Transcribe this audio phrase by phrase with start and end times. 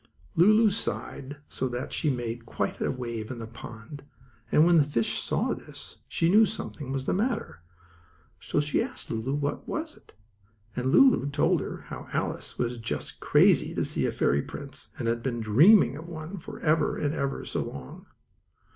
[0.35, 4.03] Lulu sighed so that she made quite a wave in the pond,
[4.51, 7.61] and when the fish saw this she knew something was the matter.
[8.39, 9.99] So she asked Lulu what it was,
[10.75, 15.07] and Lulu told her how Alice was just crazy to see a fairy prince, and
[15.07, 18.07] had been dreaming of one for ever and ever so long.